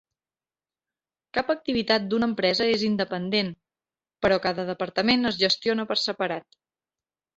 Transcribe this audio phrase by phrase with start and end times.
[1.37, 3.51] Cap activitat d'una empresa és independent,
[4.27, 6.49] però cada departament es gestiona per separat.